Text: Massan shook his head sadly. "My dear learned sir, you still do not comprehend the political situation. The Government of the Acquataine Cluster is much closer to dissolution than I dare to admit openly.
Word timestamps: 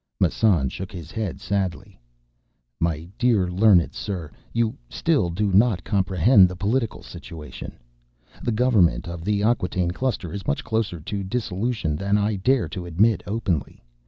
Massan 0.19 0.67
shook 0.69 0.91
his 0.91 1.11
head 1.11 1.39
sadly. 1.39 2.01
"My 2.79 3.07
dear 3.19 3.47
learned 3.51 3.93
sir, 3.93 4.31
you 4.51 4.75
still 4.89 5.29
do 5.29 5.53
not 5.53 5.83
comprehend 5.83 6.49
the 6.49 6.55
political 6.55 7.03
situation. 7.03 7.77
The 8.41 8.51
Government 8.51 9.07
of 9.07 9.23
the 9.23 9.43
Acquataine 9.43 9.91
Cluster 9.91 10.33
is 10.33 10.47
much 10.47 10.63
closer 10.63 10.99
to 10.99 11.23
dissolution 11.23 11.95
than 11.95 12.17
I 12.17 12.37
dare 12.37 12.67
to 12.69 12.87
admit 12.87 13.21
openly. 13.27 13.83